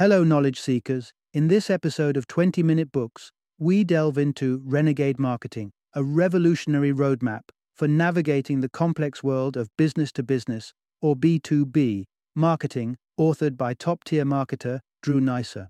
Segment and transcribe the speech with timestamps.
[0.00, 1.12] Hello, knowledge seekers.
[1.34, 7.42] In this episode of 20 Minute Books, we delve into Renegade Marketing, a revolutionary roadmap
[7.74, 14.04] for navigating the complex world of business to business, or B2B, marketing, authored by top
[14.04, 15.68] tier marketer Drew Neisser.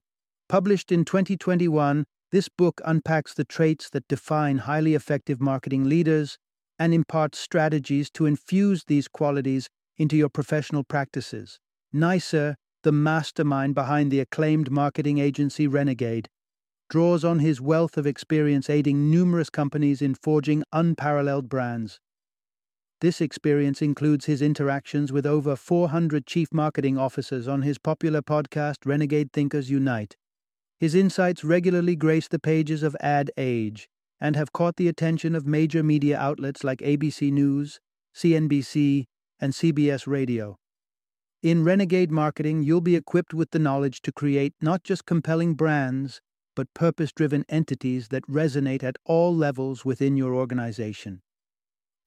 [0.48, 6.38] Published in 2021, this book unpacks the traits that define highly effective marketing leaders
[6.78, 11.58] and imparts strategies to infuse these qualities into your professional practices.
[11.92, 16.28] Neisser, the mastermind behind the acclaimed marketing agency Renegade,
[16.88, 22.00] draws on his wealth of experience aiding numerous companies in forging unparalleled brands.
[23.00, 28.84] This experience includes his interactions with over 400 chief marketing officers on his popular podcast
[28.84, 30.16] Renegade Thinkers Unite.
[30.78, 33.88] His insights regularly grace the pages of Ad Age
[34.20, 37.80] and have caught the attention of major media outlets like ABC News,
[38.14, 39.04] CNBC,
[39.40, 40.59] and CBS Radio.
[41.42, 46.20] In Renegade Marketing, you'll be equipped with the knowledge to create not just compelling brands,
[46.54, 51.22] but purpose driven entities that resonate at all levels within your organization.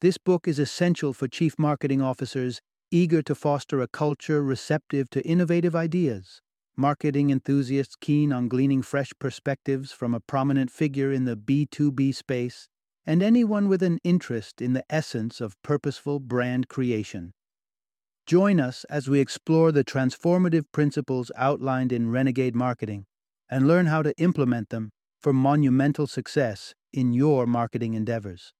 [0.01, 5.25] This book is essential for chief marketing officers eager to foster a culture receptive to
[5.25, 6.41] innovative ideas
[6.75, 12.67] marketing enthusiasts keen on gleaning fresh perspectives from a prominent figure in the B2B space,
[13.05, 17.33] and anyone with an interest in the essence of purposeful brand creation.
[18.25, 23.05] Join us as we explore the transformative principles outlined in Renegade Marketing
[23.49, 28.53] and learn how to implement them for monumental success in your marketing endeavors.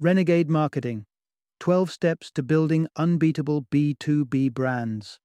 [0.00, 1.06] Renegade Marketing
[1.60, 5.20] 12 Steps to Building Unbeatable B2B Brands.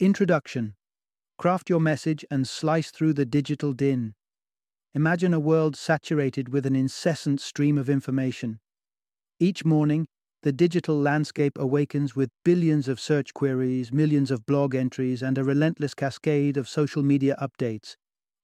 [0.00, 0.74] Introduction
[1.36, 4.14] Craft your message and slice through the digital din.
[4.94, 8.60] Imagine a world saturated with an incessant stream of information.
[9.40, 10.06] Each morning,
[10.42, 15.44] the digital landscape awakens with billions of search queries, millions of blog entries, and a
[15.44, 17.96] relentless cascade of social media updates.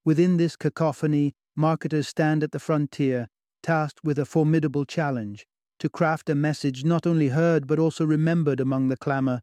[0.04, 3.28] Within this cacophony, marketers stand at the frontier
[3.62, 5.46] tasked with a formidable challenge
[5.78, 9.42] to craft a message not only heard but also remembered among the clamor.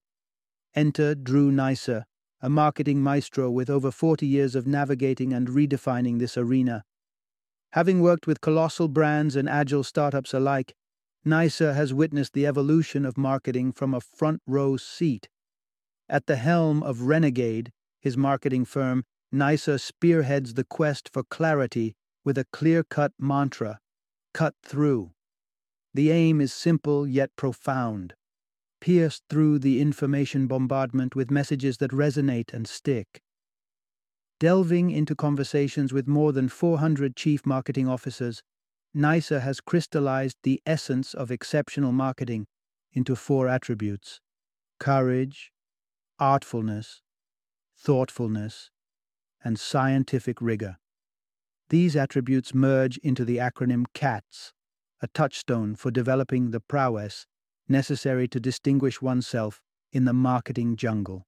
[0.75, 2.03] Enter Drew Neisser,
[2.41, 6.83] a marketing maestro with over 40 years of navigating and redefining this arena.
[7.71, 10.73] Having worked with colossal brands and agile startups alike,
[11.25, 15.29] Neisser has witnessed the evolution of marketing from a front row seat.
[16.07, 19.03] At the helm of Renegade, his marketing firm,
[19.33, 23.79] Neisser spearheads the quest for clarity with a clear cut mantra
[24.33, 25.11] cut through.
[25.93, 28.13] The aim is simple yet profound.
[28.79, 33.21] Pierce through the information bombardment with messages that resonate and stick.
[34.39, 38.43] Delving into conversations with more than 400 chief marketing officers,
[38.95, 42.47] Neisser has crystallized the essence of exceptional marketing
[42.93, 44.19] into four attributes
[44.79, 45.51] courage,
[46.19, 47.01] artfulness,
[47.75, 48.69] thoughtfulness,
[49.43, 50.77] and scientific rigor.
[51.69, 54.53] These attributes merge into the acronym CATS,
[55.01, 57.25] a touchstone for developing the prowess
[57.69, 59.61] necessary to distinguish oneself
[59.91, 61.25] in the marketing jungle.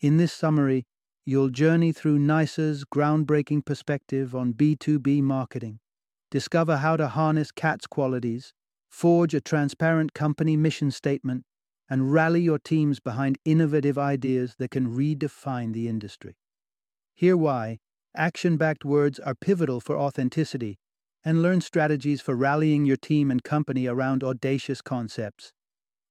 [0.00, 0.86] In this summary,
[1.24, 5.80] you'll journey through Neisser's groundbreaking perspective on B2B marketing,
[6.30, 8.52] discover how to harness CATS qualities,
[8.88, 11.44] forge a transparent company mission statement,
[11.88, 16.36] and rally your teams behind innovative ideas that can redefine the industry.
[17.14, 17.78] Hear why
[18.16, 20.78] Action backed words are pivotal for authenticity,
[21.24, 25.52] and learn strategies for rallying your team and company around audacious concepts.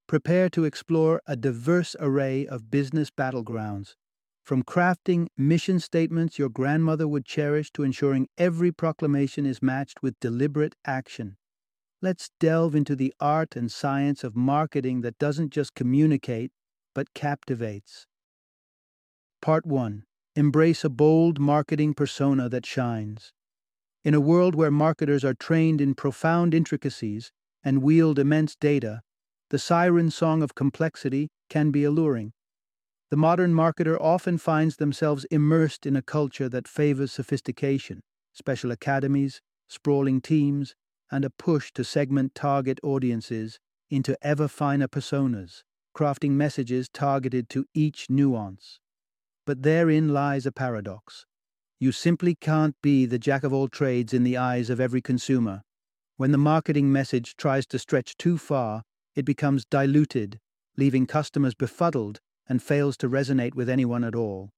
[0.07, 3.95] Prepare to explore a diverse array of business battlegrounds,
[4.43, 10.19] from crafting mission statements your grandmother would cherish to ensuring every proclamation is matched with
[10.19, 11.37] deliberate action.
[12.01, 16.51] Let's delve into the art and science of marketing that doesn't just communicate,
[16.95, 18.07] but captivates.
[19.41, 20.03] Part 1
[20.35, 23.33] Embrace a bold marketing persona that shines.
[24.03, 29.01] In a world where marketers are trained in profound intricacies and wield immense data,
[29.49, 32.31] the siren song of complexity can be alluring.
[33.09, 38.01] The modern marketer often finds themselves immersed in a culture that favors sophistication,
[38.31, 40.75] special academies, sprawling teams,
[41.11, 43.59] and a push to segment target audiences
[43.89, 45.63] into ever finer personas,
[45.93, 48.79] crafting messages targeted to each nuance.
[49.45, 51.25] But therein lies a paradox.
[51.81, 55.61] You simply can't be the jack of all trades in the eyes of every consumer.
[56.17, 58.83] When the marketing message tries to stretch too far,
[59.15, 60.39] it becomes diluted,
[60.75, 64.49] leaving customers befuddled and fails to resonate with anyone at all.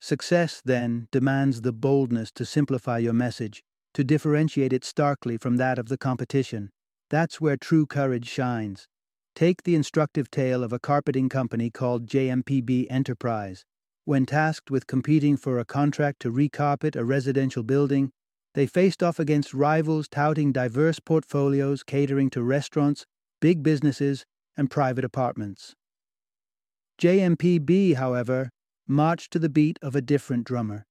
[0.00, 3.62] Success, then, demands the boldness to simplify your message
[3.94, 6.70] to differentiate it starkly from that of the competition.
[7.10, 8.88] That's where true courage shines.
[9.34, 13.64] Take the instructive tale of a carpeting company called JMPB Enterprise.
[14.04, 18.10] When tasked with competing for a contract to recarpet a residential building,
[18.54, 23.06] they faced off against rivals touting diverse portfolios catering to restaurants,
[23.40, 24.24] big businesses,
[24.56, 25.74] and private apartments.
[27.00, 28.50] JMPB, however,
[28.86, 30.84] marched to the beat of a different drummer.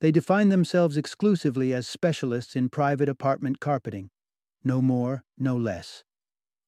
[0.00, 4.10] They defined themselves exclusively as specialists in private apartment carpeting.
[4.64, 6.04] No more, no less.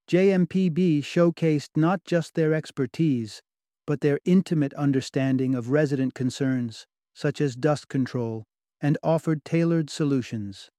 [0.09, 3.43] JMPB showcased not just their expertise,
[3.87, 8.45] but their intimate understanding of resident concerns, such as dust control,
[8.81, 10.71] and offered tailored solutions.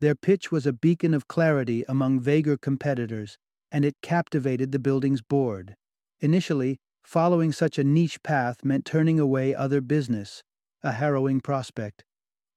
[0.00, 3.36] Their pitch was a beacon of clarity among vaguer competitors,
[3.72, 5.74] and it captivated the building's board.
[6.20, 10.42] Initially, following such a niche path meant turning away other business,
[10.82, 12.04] a harrowing prospect.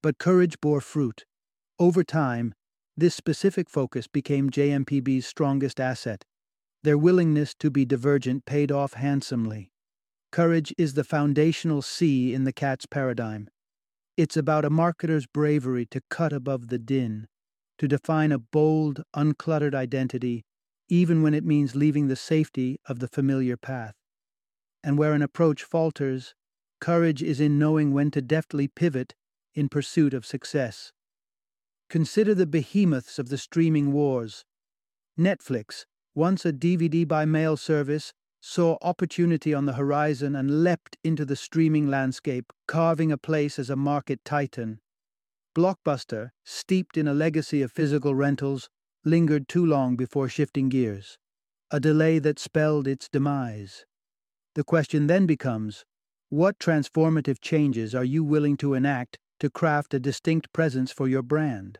[0.04, 1.26] But courage bore fruit.
[1.80, 2.54] Over time,
[2.96, 6.24] this specific focus became JMPB's strongest asset.
[6.84, 9.71] Their willingness to be divergent paid off handsomely.
[10.32, 13.50] Courage is the foundational C in the CATS paradigm.
[14.16, 17.28] It's about a marketer's bravery to cut above the din,
[17.78, 20.46] to define a bold, uncluttered identity,
[20.88, 23.96] even when it means leaving the safety of the familiar path.
[24.82, 26.34] And where an approach falters,
[26.80, 29.16] courage is in knowing when to deftly pivot
[29.54, 30.94] in pursuit of success.
[31.90, 34.46] Consider the behemoths of the streaming wars.
[35.20, 35.84] Netflix,
[36.16, 41.36] once a DVD by mail service, saw opportunity on the horizon and leapt into the
[41.36, 44.80] streaming landscape, carving a place as a market titan.
[45.56, 48.70] Blockbuster, steeped in a legacy of physical rentals,
[49.06, 51.18] lingered too long before shifting gears,
[51.70, 53.86] a delay that spelled its demise.
[54.56, 55.86] The question then becomes
[56.30, 61.22] what transformative changes are you willing to enact to craft a distinct presence for your
[61.22, 61.78] brand?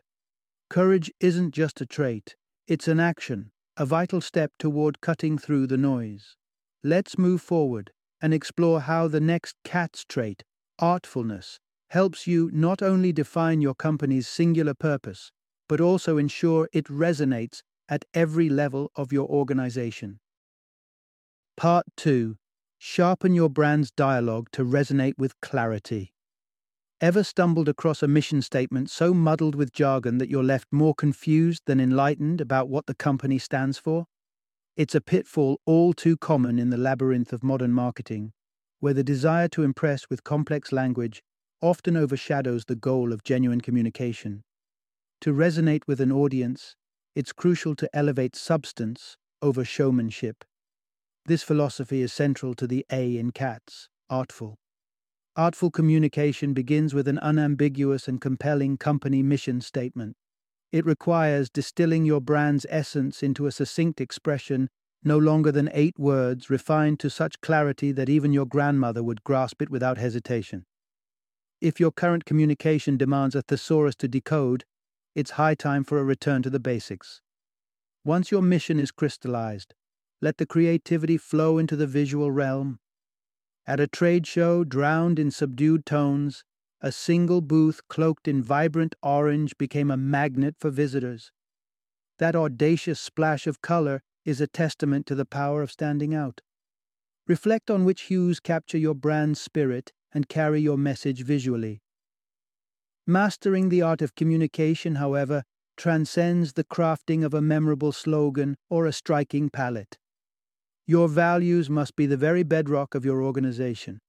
[0.68, 2.36] Courage isn't just a trait,
[2.66, 6.36] it's an action, a vital step toward cutting through the noise.
[6.84, 10.42] Let's move forward and explore how the next CATS trait,
[10.80, 11.58] artfulness,
[11.90, 15.30] helps you not only define your company's singular purpose,
[15.68, 20.18] but also ensure it resonates at every level of your organization.
[21.56, 22.36] Part 2
[22.78, 26.12] Sharpen your brand's dialogue to resonate with clarity.
[27.00, 31.62] Ever stumbled across a mission statement so muddled with jargon that you're left more confused
[31.66, 34.06] than enlightened about what the company stands for?
[34.74, 38.32] It's a pitfall all too common in the labyrinth of modern marketing,
[38.80, 41.22] where the desire to impress with complex language
[41.60, 44.42] often overshadows the goal of genuine communication.
[45.20, 46.74] To resonate with an audience,
[47.14, 50.42] it's crucial to elevate substance over showmanship.
[51.26, 54.56] This philosophy is central to the A in CATS, artful.
[55.36, 60.16] Artful communication begins with an unambiguous and compelling company mission statement.
[60.72, 64.70] It requires distilling your brand's essence into a succinct expression
[65.04, 69.60] no longer than eight words, refined to such clarity that even your grandmother would grasp
[69.60, 70.64] it without hesitation.
[71.60, 74.64] If your current communication demands a thesaurus to decode,
[75.14, 77.20] it's high time for a return to the basics.
[78.04, 79.74] Once your mission is crystallized,
[80.20, 82.78] let the creativity flow into the visual realm.
[83.66, 86.44] At a trade show drowned in subdued tones,
[86.82, 91.30] a single booth cloaked in vibrant orange became a magnet for visitors.
[92.18, 96.40] That audacious splash of color is a testament to the power of standing out.
[97.28, 101.80] Reflect on which hues capture your brand's spirit and carry your message visually.
[103.06, 105.44] Mastering the art of communication, however,
[105.76, 109.98] transcends the crafting of a memorable slogan or a striking palette.
[110.86, 114.00] Your values must be the very bedrock of your organization.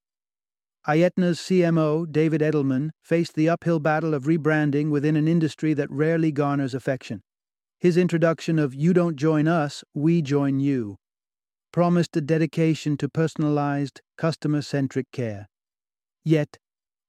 [0.85, 6.31] Aetna's CMO, David Edelman, faced the uphill battle of rebranding within an industry that rarely
[6.31, 7.21] garners affection.
[7.79, 10.97] His introduction of You Don't Join Us, We Join You
[11.71, 15.47] promised a dedication to personalized, customer centric care.
[16.23, 16.57] Yet,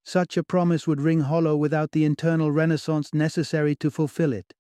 [0.05, 4.55] such a promise would ring hollow without the internal renaissance necessary to fulfill it.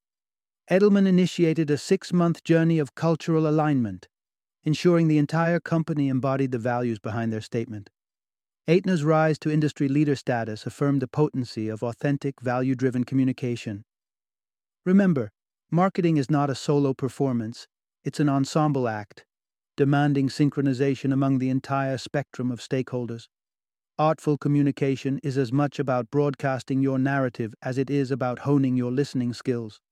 [0.70, 4.08] Edelman initiated a six month journey of cultural alignment,
[4.64, 7.90] ensuring the entire company embodied the values behind their statement.
[8.66, 13.84] Aetna's rise to industry leader status affirmed the potency of authentic, value driven communication.
[14.86, 15.30] Remember,
[15.70, 17.68] marketing is not a solo performance,
[18.04, 19.26] it's an ensemble act,
[19.76, 23.28] demanding synchronization among the entire spectrum of stakeholders.
[23.98, 28.90] Artful communication is as much about broadcasting your narrative as it is about honing your
[28.90, 29.82] listening skills.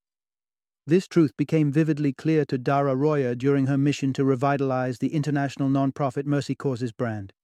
[0.87, 5.69] This truth became vividly clear to Dara Royer during her mission to revitalize the international
[5.69, 7.35] nonprofit Mercy Corps' brand.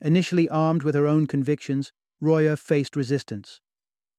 [0.00, 3.60] Initially armed with her own convictions, Royer faced resistance.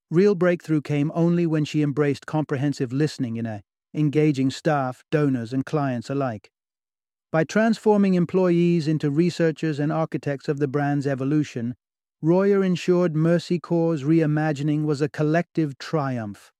[0.09, 5.65] Real breakthrough came only when she embraced comprehensive listening in a engaging staff, donors, and
[5.65, 6.51] clients alike.
[7.31, 11.75] By transforming employees into researchers and architects of the brand's evolution,
[12.21, 16.51] Royer ensured Mercy Corps' reimagining was a collective triumph.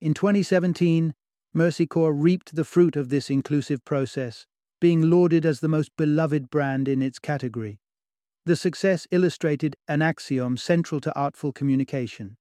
[0.00, 1.14] In 2017,
[1.52, 4.46] Mercy Corps reaped the fruit of this inclusive process,
[4.80, 7.80] being lauded as the most beloved brand in its category.
[8.46, 12.36] The success illustrated an axiom central to artful communication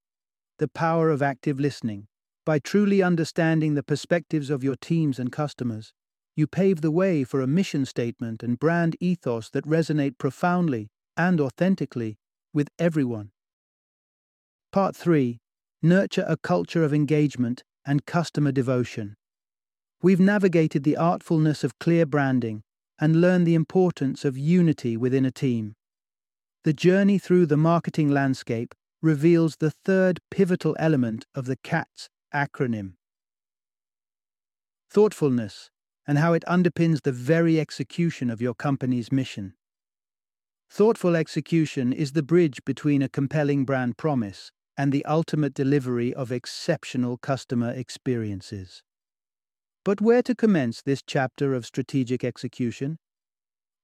[0.59, 2.07] the power of active listening.
[2.45, 5.93] By truly understanding the perspectives of your teams and customers,
[6.35, 11.41] you pave the way for a mission statement and brand ethos that resonate profoundly and
[11.41, 12.19] authentically
[12.53, 13.31] with everyone.
[14.71, 15.39] Part 3
[15.81, 19.15] Nurture a culture of engagement and customer devotion.
[20.03, 22.61] We've navigated the artfulness of clear branding
[22.99, 25.75] and learned the importance of unity within a team.
[26.65, 32.93] The journey through the marketing landscape reveals the third pivotal element of the CATS acronym
[34.89, 35.69] thoughtfulness
[36.07, 39.53] and how it underpins the very execution of your company's mission.
[40.67, 46.31] Thoughtful execution is the bridge between a compelling brand promise and the ultimate delivery of
[46.31, 48.81] exceptional customer experiences.
[49.83, 52.97] But where to commence this chapter of strategic execution?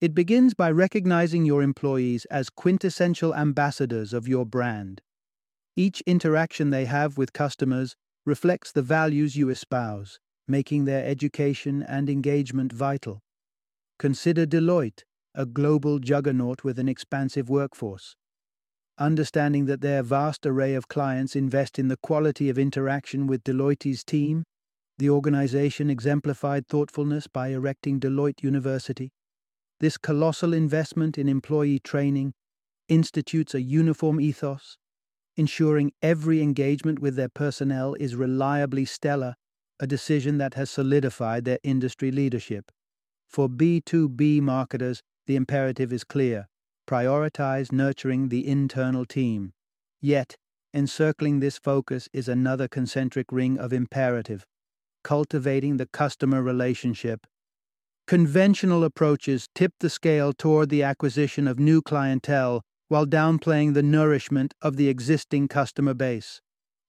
[0.01, 4.99] It begins by recognizing your employees as quintessential ambassadors of your brand.
[5.75, 12.09] Each interaction they have with customers reflects the values you espouse, making their education and
[12.09, 13.19] engagement vital.
[13.99, 15.03] Consider Deloitte,
[15.35, 18.15] a global juggernaut with an expansive workforce.
[18.97, 24.03] Understanding that their vast array of clients invest in the quality of interaction with Deloitte's
[24.03, 24.45] team,
[24.97, 29.11] the organization exemplified thoughtfulness by erecting Deloitte University.
[29.81, 32.35] This colossal investment in employee training
[32.87, 34.77] institutes a uniform ethos,
[35.35, 39.33] ensuring every engagement with their personnel is reliably stellar
[39.79, 42.71] a decision that has solidified their industry leadership.
[43.27, 46.47] For B2B marketers, the imperative is clear
[46.87, 49.53] prioritize nurturing the internal team.
[49.99, 50.35] Yet,
[50.75, 54.45] encircling this focus is another concentric ring of imperative
[55.03, 57.25] cultivating the customer relationship.
[58.11, 64.53] Conventional approaches tip the scale toward the acquisition of new clientele while downplaying the nourishment
[64.61, 66.41] of the existing customer base.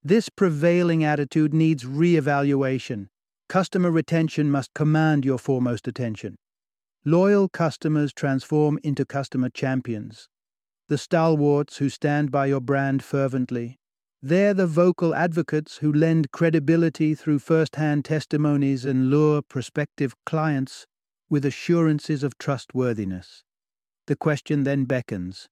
[0.03, 3.09] This prevailing attitude needs re-evaluation.
[3.49, 6.35] Customer retention must command your foremost attention.
[7.05, 10.29] Loyal customers transform into customer champions.
[10.89, 13.79] The stalwarts who stand by your brand fervently.
[14.21, 20.89] They're the vocal advocates who lend credibility through first hand testimonies and lure prospective clients
[21.33, 23.43] with assurances of trustworthiness.
[24.07, 25.49] The question then beckons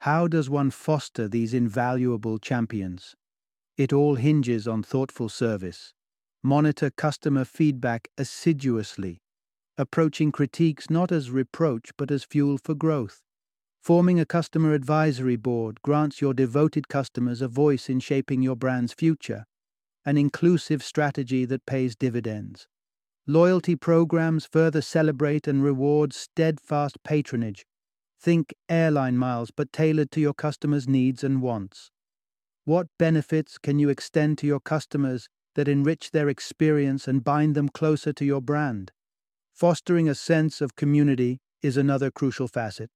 [0.00, 3.16] how does one foster these invaluable champions?
[3.78, 5.94] It all hinges on thoughtful service.
[6.42, 9.22] Monitor customer feedback assiduously,
[9.78, 13.22] approaching critiques not as reproach but as fuel for growth.
[13.80, 18.92] Forming a customer advisory board grants your devoted customers a voice in shaping your brand's
[18.92, 19.46] future,
[20.04, 22.68] an inclusive strategy that pays dividends.
[23.28, 27.64] Loyalty programs further celebrate and reward steadfast patronage.
[28.20, 31.92] Think airline miles, but tailored to your customers' needs and wants.
[32.64, 37.68] What benefits can you extend to your customers that enrich their experience and bind them
[37.68, 38.90] closer to your brand?
[39.54, 42.90] Fostering a sense of community is another crucial facet.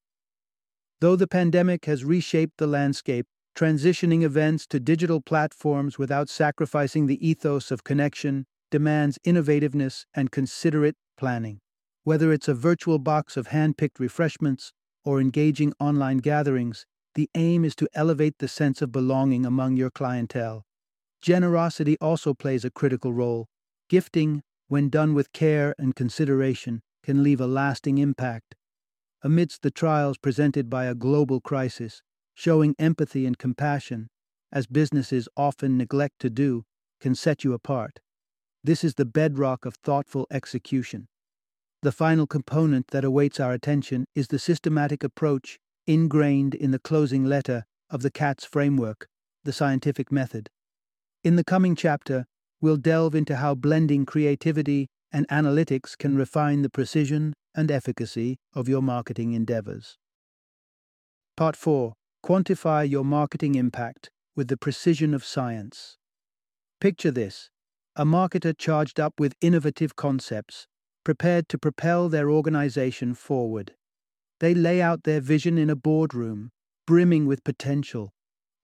[1.01, 7.25] Though the pandemic has reshaped the landscape, transitioning events to digital platforms without sacrificing the
[7.25, 11.61] ethos of connection demands innovativeness and considerate planning.
[12.05, 14.73] Whether it's a virtual box of hand picked refreshments
[15.05, 19.91] or engaging online gatherings, the aim is to elevate the sense of belonging among your
[19.91, 20.65] clientele.
[21.23, 23.47] Generosity also plays a critical role.
[23.89, 28.55] Gifting, when done with care and consideration, can leave a lasting impact.
[29.23, 32.03] Amidst the trials presented by a global crisis,
[32.35, 34.09] showing empathy and compassion,
[34.53, 36.65] as businesses often neglect to do,
[37.01, 38.01] can set you apart.
[38.67, 41.07] This is the bedrock of thoughtful execution.
[41.83, 47.25] The final component that awaits our attention is the systematic approach ingrained in the closing
[47.25, 49.07] letter of the CATS framework,
[49.45, 50.51] the scientific method.
[51.23, 52.27] In the coming chapter,
[52.61, 58.69] we'll delve into how blending creativity and analytics can refine the precision and efficacy of
[58.69, 59.97] your marketing endeavors.
[61.37, 61.95] Part 4
[62.25, 65.99] Quantify your marketing impact with the precision of science.
[66.81, 67.51] Picture this
[67.97, 70.67] a marketer charged up with innovative concepts,
[71.03, 73.75] prepared to propel their organization forward.
[74.41, 76.51] They lay out their vision in a boardroom,
[76.87, 78.13] brimming with potential.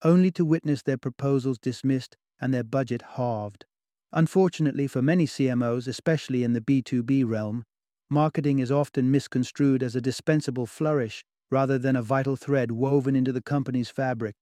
[0.03, 3.65] only to witness their proposals dismissed and their budget halved.
[4.11, 7.63] Unfortunately for many CMOs, especially in the B2B realm,
[8.09, 13.31] marketing is often misconstrued as a dispensable flourish rather than a vital thread woven into
[13.31, 14.35] the company's fabric.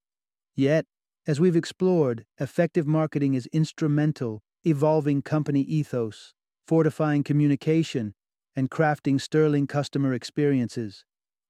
[0.55, 0.86] Yet,
[1.27, 6.34] as we've explored, effective marketing is instrumental, evolving company ethos,
[6.68, 8.13] fortifying communication,
[8.56, 11.06] and crafting sterling customer experiences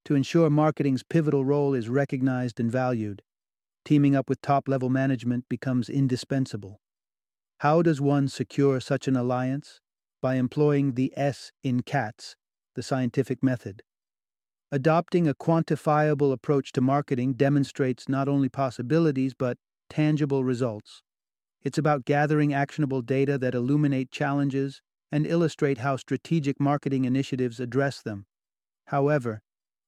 [0.06, 3.22] to ensure marketing's pivotal role is recognized and valued.
[3.86, 6.80] Teaming up with top level management becomes indispensable.
[7.60, 9.80] How does one secure such an alliance?
[10.22, 12.36] By employing the S in CATS,
[12.76, 13.82] the scientific method.
[14.72, 19.58] Adopting a quantifiable approach to marketing demonstrates not only possibilities but
[19.90, 21.02] tangible results.
[21.64, 28.02] It's about gathering actionable data that illuminate challenges and illustrate how strategic marketing initiatives address
[28.02, 28.26] them.
[28.86, 29.42] However,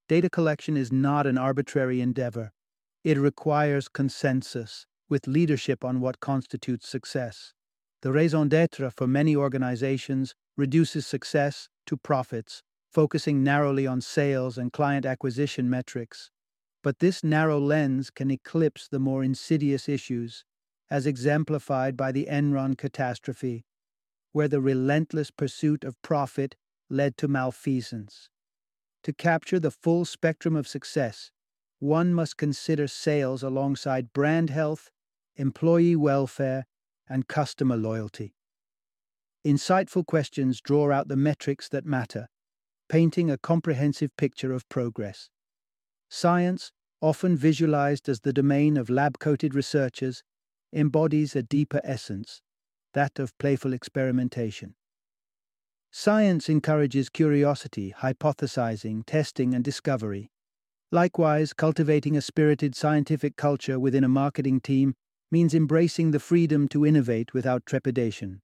[0.08, 2.52] data collection is not an arbitrary endeavor.
[3.04, 7.54] It requires consensus, with leadership on what constitutes success.
[8.02, 12.62] The raison d'etre for many organizations reduces success to profits,
[12.92, 16.30] focusing narrowly on sales and client acquisition metrics.
[16.84, 20.44] But this narrow lens can eclipse the more insidious issues,
[20.90, 23.66] as exemplified by the Enron catastrophe,
[24.32, 26.56] where the relentless pursuit of profit
[26.90, 28.30] led to malfeasance.
[29.04, 31.32] To capture the full spectrum of success,
[31.80, 34.90] one must consider sales alongside brand health,
[35.36, 36.66] employee welfare,
[37.10, 38.36] and customer loyalty.
[39.46, 42.30] Insightful questions draw out the metrics that matter,
[42.88, 45.30] painting a comprehensive picture of progress.
[46.10, 46.72] Science,
[47.02, 50.24] often visualized as the domain of lab coated researchers,
[50.74, 52.42] embodies a deeper essence
[52.94, 54.76] that of playful experimentation.
[55.92, 60.32] Science encourages curiosity, hypothesizing, testing, and discovery.
[60.92, 64.96] Likewise, cultivating a spirited scientific culture within a marketing team
[65.32, 68.42] means embracing the freedom to innovate without trepidation.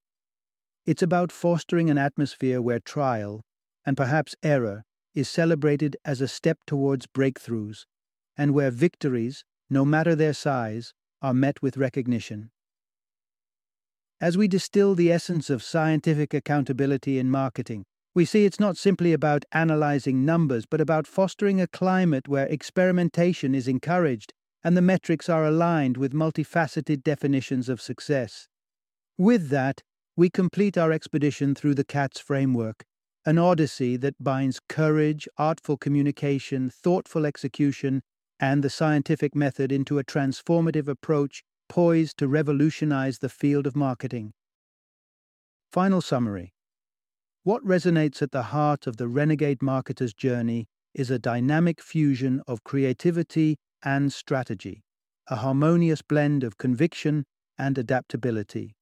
[0.85, 3.41] It's about fostering an atmosphere where trial,
[3.85, 4.83] and perhaps error,
[5.13, 7.85] is celebrated as a step towards breakthroughs,
[8.37, 12.51] and where victories, no matter their size, are met with recognition.
[14.21, 19.13] As we distill the essence of scientific accountability in marketing, we see it's not simply
[19.13, 25.29] about analyzing numbers, but about fostering a climate where experimentation is encouraged and the metrics
[25.29, 28.47] are aligned with multifaceted definitions of success.
[29.17, 29.81] With that,
[30.17, 32.83] we complete our expedition through the CATS framework,
[33.25, 38.01] an odyssey that binds courage, artful communication, thoughtful execution,
[38.39, 44.33] and the scientific method into a transformative approach poised to revolutionize the field of marketing.
[45.71, 46.53] Final summary
[47.43, 52.63] What resonates at the heart of the renegade marketer's journey is a dynamic fusion of
[52.63, 54.81] creativity and strategy,
[55.27, 57.25] a harmonious blend of conviction
[57.57, 58.75] and adaptability.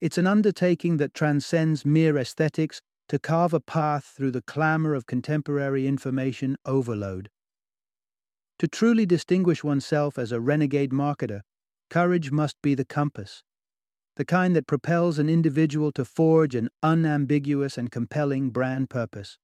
[0.00, 5.06] It's an undertaking that transcends mere aesthetics to carve a path through the clamor of
[5.06, 7.30] contemporary information overload.
[8.60, 11.42] To truly distinguish oneself as a renegade marketer,
[11.90, 13.42] Courage must be the compass,
[14.16, 19.38] the kind that propels an individual to forge an unambiguous and compelling brand purpose.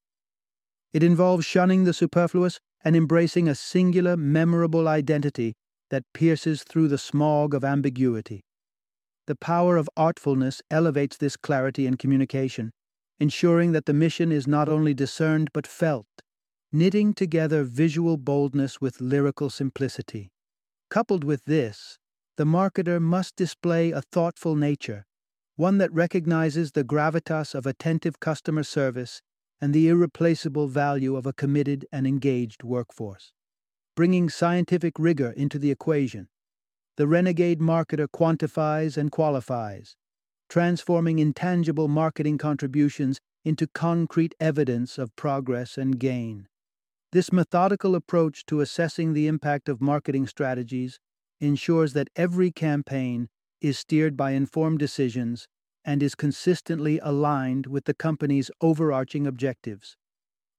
[0.93, 5.55] It involves shunning the superfluous and embracing a singular, memorable identity
[5.91, 8.45] that pierces through the smog of ambiguity.
[9.27, 12.73] The power of artfulness elevates this clarity in communication,
[13.19, 16.07] ensuring that the mission is not only discerned but felt,
[16.73, 20.31] knitting together visual boldness with lyrical simplicity.
[20.89, 21.99] Coupled with this,
[22.37, 25.05] the marketer must display a thoughtful nature,
[25.57, 29.21] one that recognizes the gravitas of attentive customer service
[29.61, 33.33] and the irreplaceable value of a committed and engaged workforce.
[33.97, 36.29] Bringing scientific rigor into the equation,
[36.97, 39.97] the renegade marketer quantifies and qualifies,
[40.49, 46.47] transforming intangible marketing contributions into concrete evidence of progress and gain.
[47.13, 51.01] This methodical approach to assessing the impact of marketing strategies
[51.41, 53.29] ensures that every campaign
[53.61, 55.49] is steered by informed decisions
[55.85, 59.97] and is consistently aligned with the company's overarching objectives.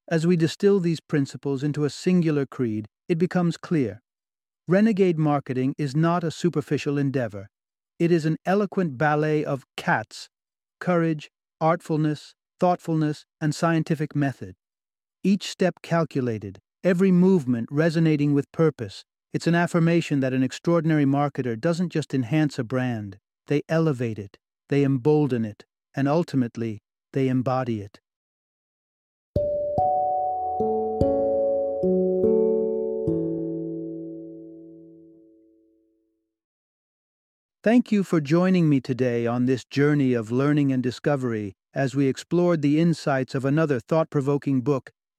[0.09, 4.01] As we distill these principles into a singular creed, it becomes clear.
[4.67, 7.47] Renegade marketing is not a superficial endeavor.
[7.97, 10.27] It is an eloquent ballet of cats,
[10.79, 11.29] courage,
[11.61, 14.55] artfulness, thoughtfulness, and scientific method.
[15.23, 21.60] Each step calculated, every movement resonating with purpose, it's an affirmation that an extraordinary marketer
[21.60, 26.81] doesn't just enhance a brand, they elevate it, they embolden it, and ultimately,
[27.13, 27.99] they embody it.
[37.63, 42.07] Thank you for joining me today on this journey of learning and discovery as we
[42.07, 44.91] explored the insights of another thought provoking book